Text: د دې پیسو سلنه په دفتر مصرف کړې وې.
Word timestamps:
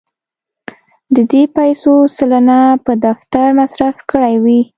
د 1.15 1.17
دې 1.31 1.43
پیسو 1.55 1.93
سلنه 2.17 2.59
په 2.85 2.91
دفتر 3.05 3.47
مصرف 3.59 3.95
کړې 4.11 4.35
وې. 4.43 4.61